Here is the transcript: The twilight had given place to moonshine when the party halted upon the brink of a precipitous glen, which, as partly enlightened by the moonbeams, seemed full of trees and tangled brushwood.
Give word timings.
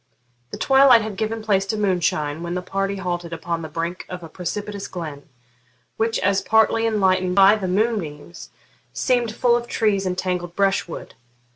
The 0.49 0.57
twilight 0.57 1.03
had 1.03 1.15
given 1.15 1.43
place 1.43 1.67
to 1.67 1.77
moonshine 1.77 2.41
when 2.41 2.55
the 2.55 2.63
party 2.63 2.95
halted 2.95 3.33
upon 3.33 3.61
the 3.61 3.69
brink 3.69 4.07
of 4.09 4.23
a 4.23 4.29
precipitous 4.29 4.87
glen, 4.87 5.29
which, 5.95 6.17
as 6.21 6.41
partly 6.41 6.87
enlightened 6.87 7.35
by 7.35 7.55
the 7.55 7.67
moonbeams, 7.67 8.49
seemed 8.93 9.31
full 9.35 9.55
of 9.55 9.67
trees 9.67 10.07
and 10.07 10.17
tangled 10.17 10.55
brushwood. 10.55 11.13